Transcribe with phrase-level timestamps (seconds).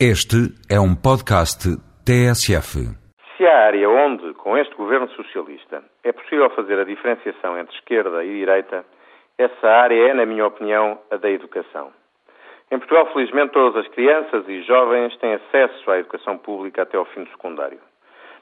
[0.00, 1.70] Este é um podcast
[2.04, 2.82] TSF.
[3.36, 8.24] Se há área onde, com este governo socialista, é possível fazer a diferenciação entre esquerda
[8.24, 8.84] e direita,
[9.38, 11.92] essa área é, na minha opinião, a da educação.
[12.72, 17.04] Em Portugal, felizmente, todas as crianças e jovens têm acesso à educação pública até ao
[17.04, 17.78] fim do secundário.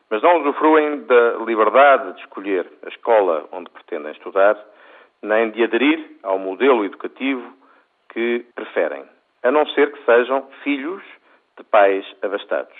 [0.08, 4.56] Mas não usufruem da liberdade de escolher a escola onde pretendem estudar,
[5.22, 7.46] nem de aderir ao modelo educativo
[8.08, 9.04] que preferem,
[9.42, 11.02] a não ser que sejam filhos
[11.56, 12.76] de pais abastados.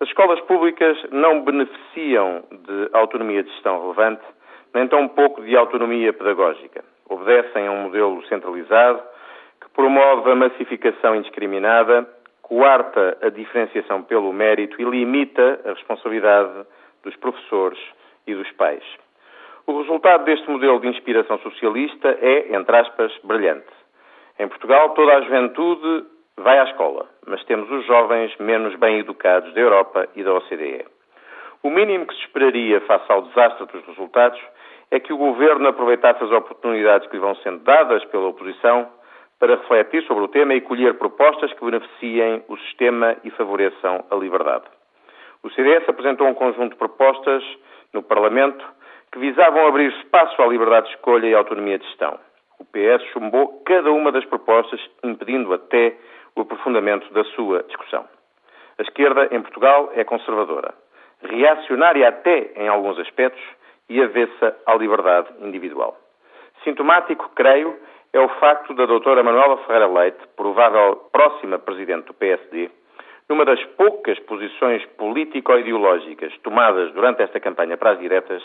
[0.00, 4.22] As escolas públicas não beneficiam de autonomia de gestão relevante,
[4.74, 6.84] nem tão pouco de autonomia pedagógica.
[7.08, 9.00] Obedecem a um modelo centralizado
[9.60, 12.08] que promove a massificação indiscriminada,
[12.42, 16.66] coarta a diferenciação pelo mérito e limita a responsabilidade
[17.02, 17.78] dos professores
[18.26, 18.82] e dos pais.
[19.66, 23.72] O resultado deste modelo de inspiração socialista é, entre aspas, brilhante.
[24.38, 29.52] Em Portugal, toda a juventude vai à escola, mas temos os jovens menos bem educados
[29.54, 30.84] da Europa e da OCDE.
[31.62, 34.40] O mínimo que se esperaria face ao desastre dos resultados
[34.90, 38.88] é que o governo aproveitasse as oportunidades que lhe vão sendo dadas pela oposição
[39.38, 44.14] para refletir sobre o tema e colher propostas que beneficiem o sistema e favoreçam a
[44.14, 44.64] liberdade.
[45.42, 47.42] O CDS apresentou um conjunto de propostas
[47.92, 48.64] no Parlamento
[49.12, 52.18] que visavam abrir espaço à liberdade de escolha e autonomia de gestão.
[52.58, 55.96] O PS chumbou cada uma das propostas, impedindo até
[56.36, 58.04] o aprofundamento da sua discussão.
[58.78, 60.74] A esquerda em Portugal é conservadora,
[61.22, 63.42] reacionária até em alguns aspectos
[63.88, 65.96] e avessa à liberdade individual.
[66.62, 67.78] Sintomático, creio,
[68.12, 72.70] é o facto da doutora Manuela Ferreira Leite, provável próxima presidente do PSD,
[73.28, 78.42] numa das poucas posições político-ideológicas tomadas durante esta campanha para as diretas,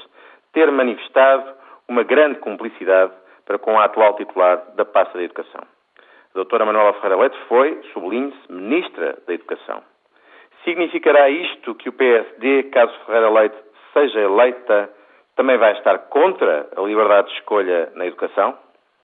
[0.54, 1.54] ter manifestado
[1.88, 3.14] uma grande cumplicidade
[3.50, 5.62] para com a atual titular da pasta da educação.
[5.62, 9.82] A doutora Manuela Ferreira Leite foi, sublinhe-se, Ministra da Educação.
[10.64, 13.56] Significará isto que o PSD, caso Ferreira Leite
[13.92, 14.92] seja eleita,
[15.36, 18.56] também vai estar contra a liberdade de escolha na educação?